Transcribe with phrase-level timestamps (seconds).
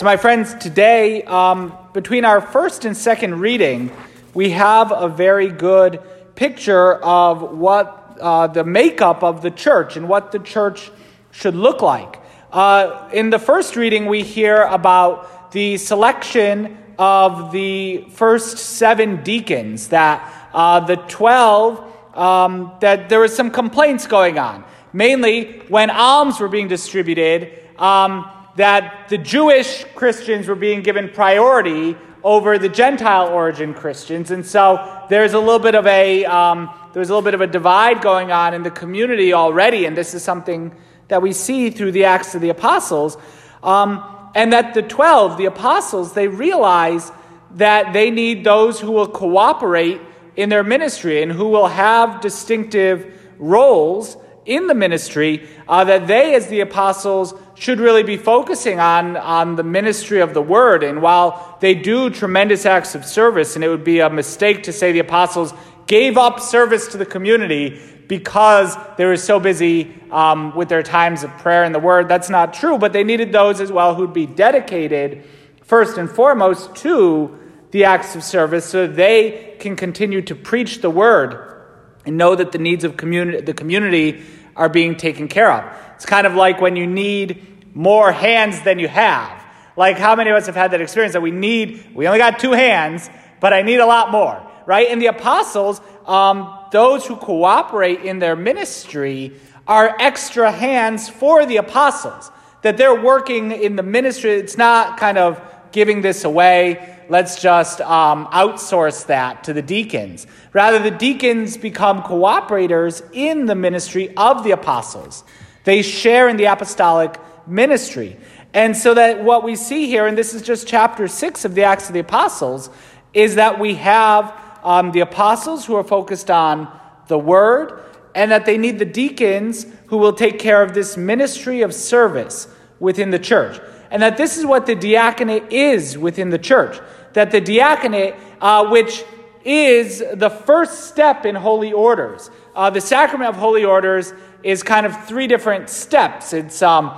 [0.00, 3.92] So, my friends, today, um, between our first and second reading,
[4.32, 6.00] we have a very good
[6.34, 10.90] picture of what uh, the makeup of the church and what the church
[11.32, 12.18] should look like.
[12.50, 19.88] Uh, in the first reading, we hear about the selection of the first seven deacons,
[19.88, 24.64] that uh, the 12, um, that there was some complaints going on.
[24.94, 31.96] Mainly when alms were being distributed, um, that the Jewish Christians were being given priority
[32.22, 34.30] over the Gentile origin Christians.
[34.30, 37.46] And so there's a little bit of a, um, there's a little bit of a
[37.46, 39.86] divide going on in the community already.
[39.86, 40.74] And this is something
[41.08, 43.16] that we see through the Acts of the Apostles.
[43.62, 44.04] Um,
[44.34, 47.10] and that the 12, the apostles, they realize
[47.56, 50.00] that they need those who will cooperate
[50.36, 56.34] in their ministry and who will have distinctive roles in the ministry, uh, that they,
[56.34, 60.82] as the apostles, should really be focusing on, on the ministry of the word.
[60.82, 64.72] And while they do tremendous acts of service, and it would be a mistake to
[64.72, 65.52] say the apostles
[65.86, 71.22] gave up service to the community because they were so busy um, with their times
[71.22, 72.08] of prayer and the word.
[72.08, 75.22] That's not true, but they needed those as well who'd be dedicated
[75.62, 77.38] first and foremost to
[77.72, 81.62] the acts of service so they can continue to preach the word
[82.06, 84.22] and know that the needs of communi- the community
[84.56, 85.64] are being taken care of.
[85.96, 89.44] It's kind of like when you need more hands than you have.
[89.76, 92.38] Like how many of us have had that experience that we need, we only got
[92.38, 93.08] two hands,
[93.40, 94.88] but I need a lot more, right?
[94.88, 101.56] And the apostles, um, those who cooperate in their ministry are extra hands for the
[101.56, 102.30] apostles.
[102.62, 104.32] That they're working in the ministry.
[104.32, 105.40] It's not kind of
[105.72, 106.98] giving this away.
[107.08, 110.26] Let's just um, outsource that to the deacons.
[110.52, 115.24] Rather, the deacons become cooperators in the ministry of the apostles.
[115.64, 117.16] They share in the apostolic
[117.50, 118.16] ministry.
[118.54, 121.64] And so that what we see here, and this is just chapter 6 of the
[121.64, 122.70] Acts of the Apostles,
[123.12, 126.68] is that we have um, the apostles who are focused on
[127.08, 127.82] the word,
[128.14, 132.48] and that they need the deacons who will take care of this ministry of service
[132.78, 133.60] within the church.
[133.90, 136.80] And that this is what the diaconate is within the church.
[137.12, 139.04] That the diaconate, uh, which
[139.44, 144.12] is the first step in holy orders, uh, the sacrament of holy orders
[144.42, 146.32] is kind of three different steps.
[146.32, 146.96] It's um,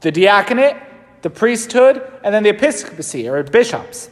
[0.00, 0.76] the diaconate,
[1.22, 4.10] the priesthood, and then the episcopacy or bishops.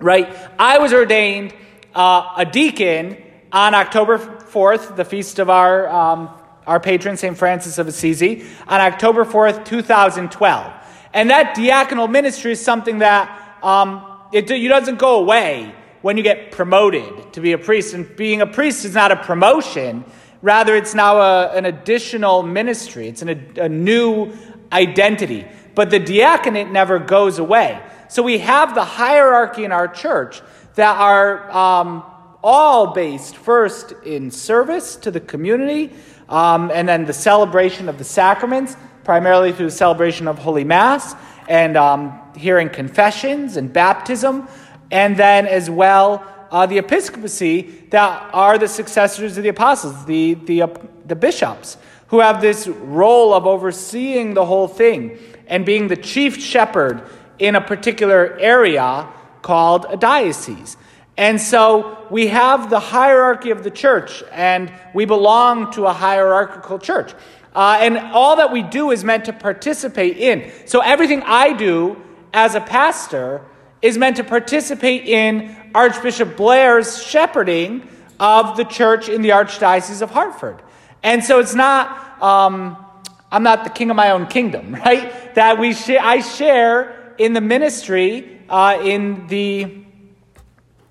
[0.00, 0.34] Right?
[0.58, 1.54] I was ordained
[1.94, 3.16] uh, a deacon
[3.52, 6.30] on October 4th, the feast of our, um,
[6.66, 7.36] our patron, St.
[7.36, 10.72] Francis of Assisi, on October 4th, 2012.
[11.14, 16.22] And that diaconal ministry is something that um, it, it doesn't go away when you
[16.22, 17.94] get promoted to be a priest.
[17.94, 20.04] And being a priest is not a promotion,
[20.42, 24.32] rather, it's now a, an additional ministry, it's an, a new
[24.72, 25.46] identity.
[25.74, 27.80] But the diaconate never goes away.
[28.08, 30.40] So we have the hierarchy in our church
[30.74, 32.04] that are um,
[32.42, 35.92] all based first in service to the community,
[36.28, 41.14] um, and then the celebration of the sacraments, primarily through the celebration of Holy Mass,
[41.48, 44.48] and um, hearing confessions and baptism,
[44.90, 50.34] and then as well uh, the episcopacy that are the successors of the apostles, the,
[50.34, 50.68] the, uh,
[51.06, 51.76] the bishops,
[52.08, 57.02] who have this role of overseeing the whole thing and being the chief shepherd
[57.38, 59.08] in a particular area
[59.42, 60.76] called a diocese.
[61.16, 66.78] And so we have the hierarchy of the church, and we belong to a hierarchical
[66.78, 67.12] church.
[67.54, 70.50] Uh, and all that we do is meant to participate in.
[70.66, 72.00] So everything I do
[72.32, 73.42] as a pastor
[73.82, 77.88] is meant to participate in Archbishop Blair's shepherding
[78.20, 80.62] of the church in the Archdiocese of Hartford.
[81.02, 82.76] And so it's not, um,
[83.30, 85.34] I'm not the king of my own kingdom, right?
[85.34, 89.84] That we sh- I share in the ministry, uh, in the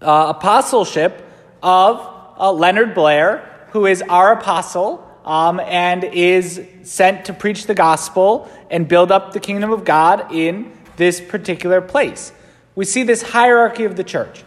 [0.01, 1.23] uh, apostleship
[1.63, 1.99] of
[2.39, 8.49] uh, Leonard Blair, who is our apostle um, and is sent to preach the gospel
[8.69, 12.31] and build up the kingdom of God in this particular place.
[12.75, 14.43] We see this hierarchy of the church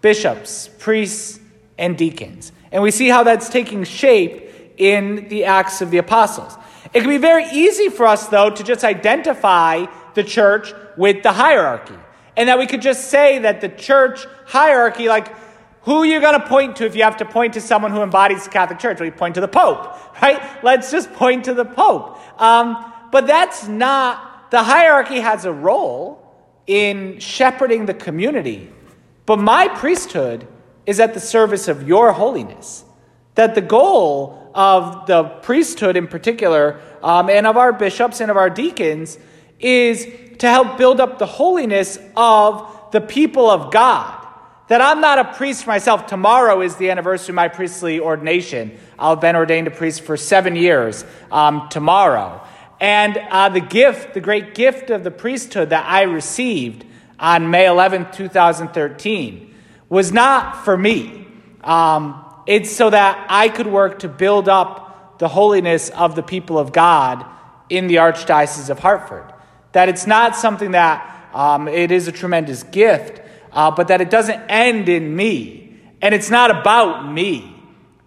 [0.00, 1.40] bishops, priests,
[1.76, 2.52] and deacons.
[2.70, 4.47] And we see how that's taking shape
[4.78, 6.56] in the Acts of the Apostles.
[6.94, 11.32] It can be very easy for us, though, to just identify the church with the
[11.32, 11.94] hierarchy.
[12.36, 15.34] And that we could just say that the church hierarchy, like,
[15.82, 18.02] who are you going to point to if you have to point to someone who
[18.02, 19.00] embodies the Catholic Church?
[19.00, 20.62] You point to the Pope, right?
[20.62, 22.18] Let's just point to the Pope.
[22.40, 26.24] Um, but that's not, the hierarchy has a role
[26.66, 28.70] in shepherding the community.
[29.26, 30.46] But my priesthood
[30.86, 32.84] is at the service of your holiness.
[33.34, 38.36] That the goal of the priesthood in particular, um, and of our bishops and of
[38.36, 39.16] our deacons,
[39.60, 40.04] is
[40.38, 44.26] to help build up the holiness of the people of God.
[44.66, 46.08] That I'm not a priest myself.
[46.08, 48.76] Tomorrow is the anniversary of my priestly ordination.
[48.98, 52.44] Have been ordained a priest for seven years um, tomorrow.
[52.80, 56.84] And uh, the gift, the great gift of the priesthood that I received
[57.20, 59.54] on May 11th, 2013,
[59.88, 61.28] was not for me.
[61.62, 66.58] Um, it's so that I could work to build up the holiness of the people
[66.58, 67.26] of God
[67.68, 69.30] in the Archdiocese of Hartford.
[69.72, 73.20] That it's not something that um, it is a tremendous gift,
[73.52, 75.78] uh, but that it doesn't end in me.
[76.00, 77.54] And it's not about me.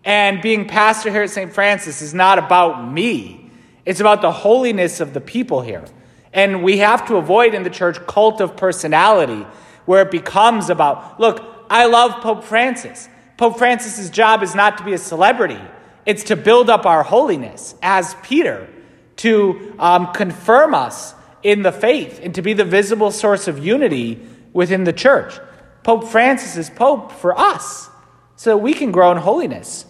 [0.04, 1.54] And being pastor here at St.
[1.54, 3.52] Francis is not about me.
[3.86, 5.86] It's about the holiness of the people here.
[6.34, 9.46] And we have to avoid in the church cult of personality
[9.86, 13.08] where it becomes about, look, I love Pope Francis.
[13.42, 15.60] Pope Francis's job is not to be a celebrity.
[16.06, 18.70] It's to build up our holiness as Peter,
[19.16, 24.22] to um, confirm us in the faith, and to be the visible source of unity
[24.54, 25.40] within the church.
[25.82, 27.90] Pope Francis is Pope for us,
[28.36, 29.88] so that we can grow in holiness.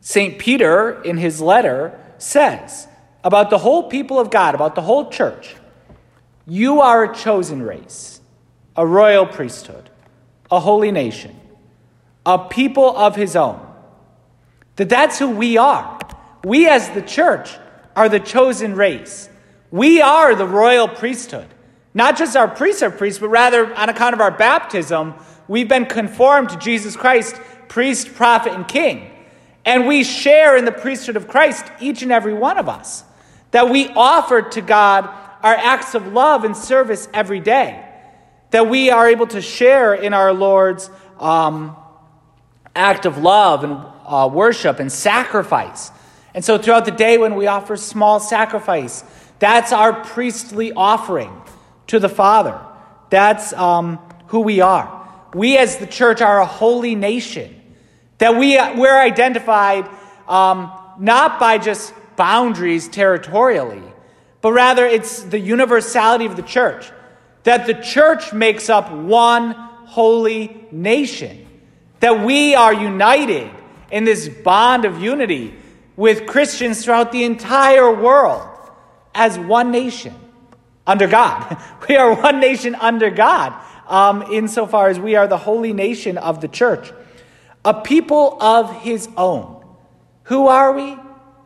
[0.00, 0.38] St.
[0.38, 2.88] Peter, in his letter, says
[3.22, 5.56] about the whole people of God, about the whole church,
[6.46, 8.22] you are a chosen race,
[8.76, 9.90] a royal priesthood,
[10.50, 11.38] a holy nation,
[12.24, 13.60] a people of his own.
[14.76, 15.98] That that's who we are.
[16.44, 17.50] We as the church
[17.94, 19.28] are the chosen race.
[19.70, 21.48] We are the royal priesthood.
[21.94, 25.14] Not just our priests are priests, but rather on account of our baptism,
[25.46, 27.36] we've been conformed to Jesus Christ,
[27.68, 29.10] priest, prophet, and king.
[29.64, 33.04] And we share in the priesthood of Christ, each and every one of us.
[33.52, 35.04] That we offer to God
[35.42, 37.86] our acts of love and service every day.
[38.50, 41.76] That we are able to share in our Lord's um,
[42.74, 45.90] act of love and uh, worship and sacrifice.
[46.34, 49.04] And so throughout the day, when we offer small sacrifice,
[49.38, 51.42] that's our priestly offering
[51.88, 52.58] to the Father.
[53.10, 53.98] That's um,
[54.28, 55.00] who we are.
[55.34, 57.60] We as the church are a holy nation.
[58.18, 59.88] That we, we're identified
[60.28, 63.82] um, not by just boundaries territorially,
[64.40, 66.90] but rather it's the universality of the church.
[67.44, 71.46] That the church makes up one holy nation.
[72.02, 73.50] That we are united
[73.90, 75.54] in this bond of unity
[75.96, 78.46] with Christians throughout the entire world
[79.14, 80.14] as one nation
[80.86, 81.56] under God.
[81.88, 83.52] We are one nation under God,
[83.88, 86.92] um, insofar as we are the holy nation of the church
[87.64, 89.64] a people of his own.
[90.24, 90.96] Who are we?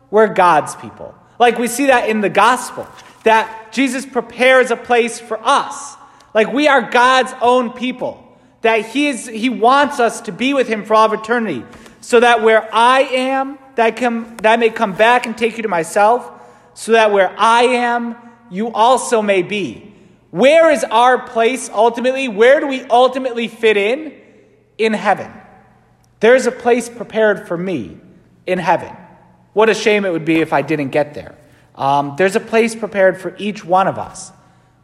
[0.09, 1.13] We're God's people.
[1.39, 2.87] Like we see that in the gospel,
[3.23, 5.95] that Jesus prepares a place for us.
[6.33, 8.23] Like we are God's own people,
[8.67, 11.63] that he, is, he wants us to be with him for all eternity,
[12.01, 15.63] so that where I am, that, come, that I may come back and take you
[15.63, 16.29] to myself,
[16.73, 18.17] so that where I am,
[18.51, 19.93] you also may be.
[20.31, 22.27] Where is our place ultimately?
[22.27, 24.13] Where do we ultimately fit in?
[24.77, 25.31] In heaven.
[26.19, 27.97] There's a place prepared for me
[28.45, 28.93] in heaven.
[29.53, 31.37] What a shame it would be if I didn't get there.
[31.73, 34.33] Um, there's a place prepared for each one of us.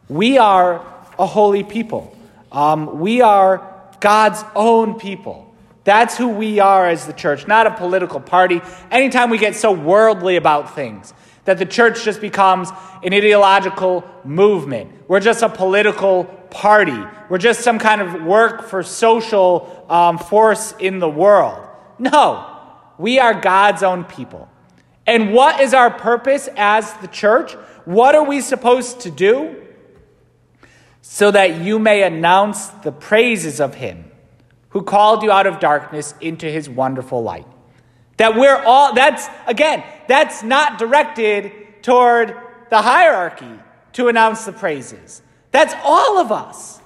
[0.08, 0.76] We are
[1.18, 2.16] a holy people.
[2.50, 3.73] Um, we are
[4.04, 5.50] God's own people.
[5.84, 8.60] That's who we are as the church, not a political party.
[8.90, 11.14] Anytime we get so worldly about things,
[11.46, 12.68] that the church just becomes
[13.02, 14.92] an ideological movement.
[15.08, 17.02] We're just a political party.
[17.30, 21.66] We're just some kind of work for social um, force in the world.
[21.98, 22.44] No,
[22.98, 24.50] we are God's own people.
[25.06, 27.54] And what is our purpose as the church?
[27.86, 29.63] What are we supposed to do?
[31.06, 34.10] So that you may announce the praises of Him
[34.70, 37.46] who called you out of darkness into His wonderful light.
[38.16, 42.34] That we're all, that's, again, that's not directed toward
[42.70, 43.60] the hierarchy
[43.92, 45.20] to announce the praises.
[45.50, 46.80] That's all of us.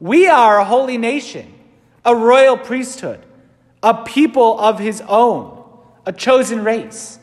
[0.00, 1.54] We are a holy nation,
[2.04, 3.24] a royal priesthood,
[3.84, 5.64] a people of his own,
[6.04, 7.20] a chosen race,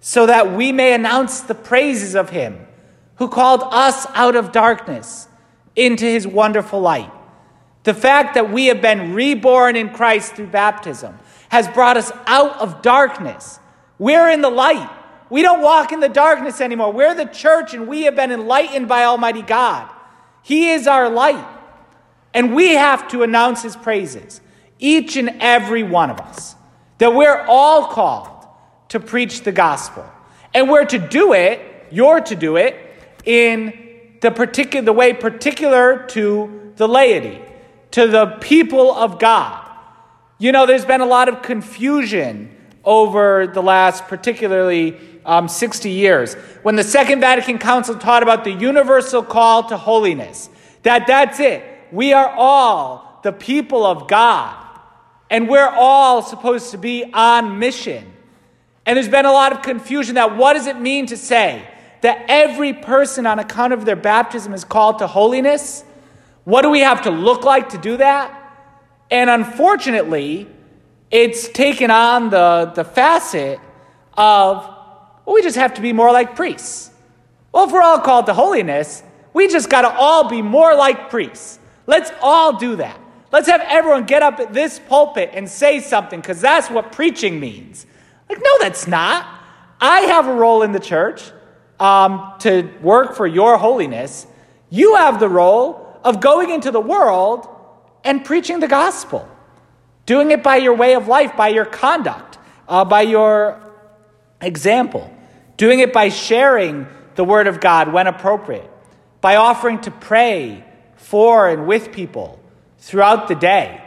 [0.00, 2.66] so that we may announce the praises of him
[3.18, 5.27] who called us out of darkness
[5.78, 7.10] into his wonderful light.
[7.84, 11.16] The fact that we have been reborn in Christ through baptism
[11.50, 13.60] has brought us out of darkness.
[13.98, 14.90] We're in the light.
[15.30, 16.92] We don't walk in the darkness anymore.
[16.92, 19.88] We're the church and we have been enlightened by Almighty God.
[20.42, 21.46] He is our light.
[22.34, 24.40] And we have to announce His praises,
[24.78, 26.56] each and every one of us,
[26.98, 28.46] that we're all called
[28.90, 30.04] to preach the gospel.
[30.52, 32.76] And we're to do it, you're to do it,
[33.24, 33.87] in
[34.20, 37.40] the, particular, the way particular to the laity,
[37.92, 39.64] to the people of God.
[40.38, 46.34] You know, there's been a lot of confusion over the last, particularly um, 60 years,
[46.62, 50.48] when the Second Vatican Council taught about the universal call to holiness.
[50.84, 51.64] That that's it.
[51.92, 54.56] We are all the people of God,
[55.28, 58.12] and we're all supposed to be on mission.
[58.86, 61.68] And there's been a lot of confusion that what does it mean to say
[62.00, 65.84] that every person on account of their baptism is called to holiness?
[66.44, 68.34] What do we have to look like to do that?
[69.10, 70.48] And unfortunately,
[71.10, 73.58] it's taken on the, the facet
[74.14, 74.64] of,
[75.24, 76.90] well, we just have to be more like priests.
[77.52, 79.02] Well, if we're all called to holiness,
[79.32, 81.58] we just got to all be more like priests.
[81.86, 83.00] Let's all do that.
[83.30, 87.40] Let's have everyone get up at this pulpit and say something because that's what preaching
[87.40, 87.86] means.
[88.28, 89.26] Like, no, that's not.
[89.80, 91.30] I have a role in the church
[91.80, 94.26] um, to work for your holiness.
[94.70, 97.48] You have the role of going into the world
[98.04, 99.28] and preaching the gospel,
[100.06, 103.60] doing it by your way of life, by your conduct, uh, by your
[104.40, 105.12] example,
[105.56, 108.70] doing it by sharing the word of God when appropriate,
[109.20, 110.64] by offering to pray
[110.96, 112.38] for and with people
[112.78, 113.82] throughout the day.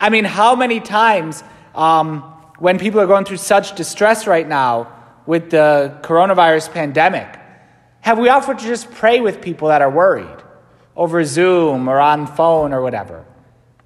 [0.00, 1.44] I mean, how many times
[1.74, 2.22] um,
[2.58, 4.99] when people are going through such distress right now
[5.30, 7.38] with the coronavirus pandemic,
[8.00, 10.42] have we offered to just pray with people that are worried
[10.96, 13.24] over Zoom or on phone or whatever?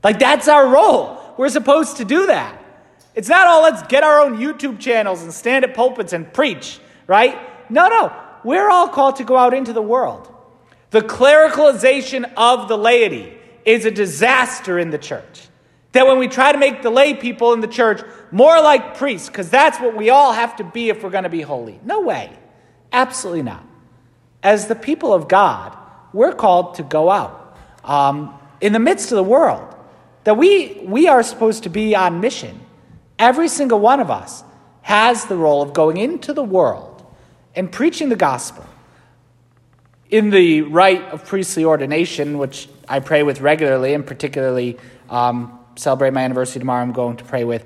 [0.03, 1.21] Like, that's our role.
[1.37, 2.65] We're supposed to do that.
[3.15, 6.81] It's not all let's get our own YouTube channels and stand at pulpits and preach,
[7.07, 7.39] right?
[7.71, 8.11] No, no.
[8.43, 10.35] We're all called to go out into the world.
[10.93, 13.37] The clericalization of the laity
[13.67, 15.49] is a disaster in the church.
[15.95, 19.29] That when we try to make the lay people in the church more like priests,
[19.29, 21.79] because that's what we all have to be if we're going to be holy.
[21.85, 22.37] No way.
[22.93, 23.65] Absolutely not.
[24.43, 25.77] As the people of God,
[26.13, 29.73] we're called to go out um, in the midst of the world
[30.25, 32.61] that we, we are supposed to be on mission.
[33.17, 34.43] Every single one of us
[34.83, 37.07] has the role of going into the world
[37.55, 38.67] and preaching the gospel.
[40.11, 44.77] In the rite of priestly ordination, which I pray with regularly, and particularly
[45.09, 47.65] um, celebrate my anniversary tomorrow, I'm going to pray with.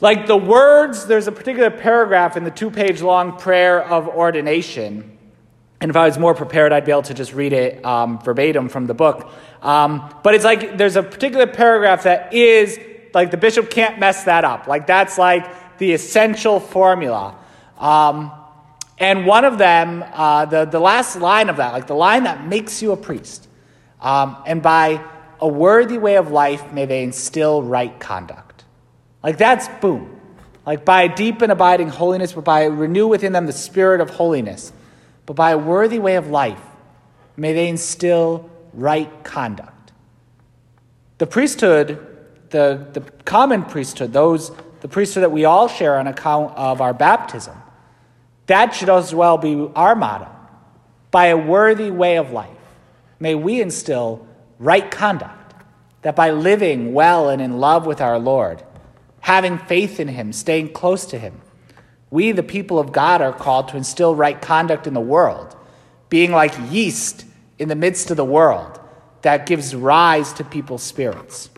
[0.00, 5.16] Like the words, there's a particular paragraph in the two page long prayer of ordination
[5.80, 8.68] and if I was more prepared, I'd be able to just read it um, verbatim
[8.68, 9.30] from the book.
[9.62, 12.78] Um, but it's like there's a particular paragraph that is
[13.12, 14.66] like the bishop can't mess that up.
[14.66, 17.36] Like that's like the essential formula.
[17.78, 18.32] Um,
[18.98, 22.46] and one of them, uh, the, the last line of that, like the line that
[22.46, 23.46] makes you a priest,
[24.00, 25.04] um, and by
[25.40, 28.64] a worthy way of life may they instill right conduct.
[29.22, 30.20] Like that's boom.
[30.64, 34.72] Like by deep and abiding holiness, but by renew within them the spirit of holiness
[35.26, 36.62] but by a worthy way of life,
[37.36, 39.92] may they instill right conduct.
[41.18, 41.98] The priesthood,
[42.50, 46.94] the, the common priesthood, those the priesthood that we all share on account of our
[46.94, 47.56] baptism,
[48.46, 50.28] that should as well be our motto.
[51.10, 52.50] By a worthy way of life,
[53.18, 54.26] may we instill
[54.58, 55.54] right conduct,
[56.02, 58.62] that by living well and in love with our Lord,
[59.20, 61.40] having faith in Him, staying close to Him,
[62.10, 65.56] we, the people of God, are called to instill right conduct in the world,
[66.08, 67.24] being like yeast
[67.58, 68.78] in the midst of the world
[69.22, 71.50] that gives rise to people's spirits.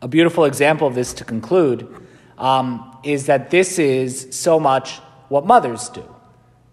[0.00, 1.92] A beautiful example of this to conclude
[2.38, 4.98] um, is that this is so much
[5.28, 6.04] what mothers do.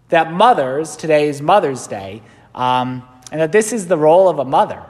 [0.10, 2.22] That mothers, today is Mother's Day,
[2.54, 4.84] um, and that this is the role of a mother.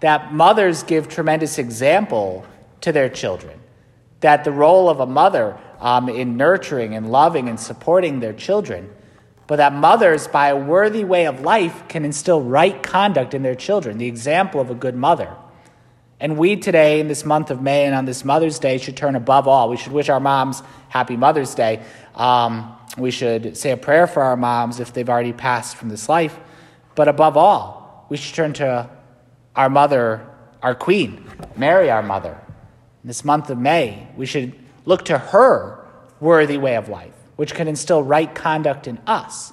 [0.00, 2.46] That mothers give tremendous example
[2.82, 3.58] to their children.
[4.20, 8.90] That the role of a mother um, in nurturing and loving and supporting their children,
[9.46, 13.54] but that mothers, by a worthy way of life, can instill right conduct in their
[13.54, 15.34] children, the example of a good mother.
[16.20, 19.14] And we today, in this month of May and on this Mother's Day, should turn
[19.14, 19.70] above all.
[19.70, 21.82] We should wish our moms Happy Mother's Day.
[22.14, 26.08] Um, we should say a prayer for our moms if they've already passed from this
[26.08, 26.36] life.
[26.96, 27.77] But above all,
[28.08, 28.88] we should turn to
[29.54, 30.26] our mother,
[30.62, 31.24] our queen,
[31.56, 32.40] Mary, our mother.
[33.02, 35.84] In this month of May, we should look to her
[36.20, 39.52] worthy way of life, which can instill right conduct in us.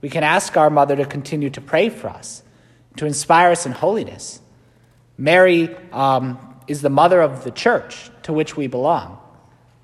[0.00, 2.42] We can ask our mother to continue to pray for us,
[2.96, 4.40] to inspire us in holiness.
[5.16, 9.18] Mary um, is the mother of the church to which we belong.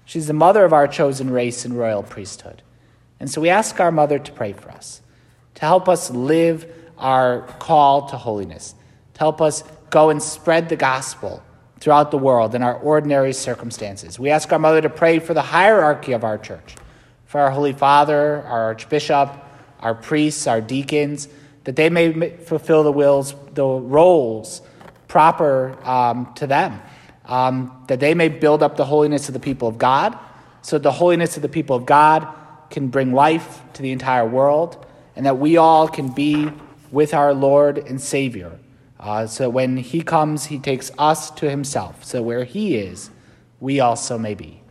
[0.04, 2.62] She's the mother of our chosen race and royal priesthood.
[3.20, 5.00] And so we ask our mother to pray for us,
[5.54, 6.66] to help us live
[7.02, 8.74] our call to holiness,
[9.14, 11.42] to help us go and spread the gospel
[11.80, 14.18] throughout the world in our ordinary circumstances.
[14.18, 16.76] We ask our Mother to pray for the hierarchy of our church,
[17.26, 19.36] for our Holy Father, our Archbishop,
[19.80, 21.28] our priests, our deacons,
[21.64, 24.62] that they may fulfill the wills, the roles
[25.08, 26.80] proper um, to them,
[27.26, 30.16] um, that they may build up the holiness of the people of God,
[30.62, 32.28] so the holiness of the people of God
[32.70, 36.48] can bring life to the entire world, and that we all can be
[36.92, 38.60] with our Lord and Savior.
[39.00, 42.04] Uh, so when He comes, He takes us to Himself.
[42.04, 43.10] So where He is,
[43.58, 44.61] we also may be.